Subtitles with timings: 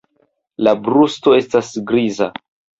[0.67, 2.33] La brusto estas griza.